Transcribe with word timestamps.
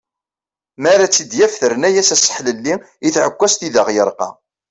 Mi 0.81 0.87
ara 0.93 1.05
tt-id-yaf 1.09 1.53
terna-yas 1.59 2.09
aseḥlelli 2.15 2.75
i 3.07 3.09
tεekkazt 3.15 3.61
i 3.67 3.69
d 3.73 3.75
aɣ-yerqa. 3.81 4.29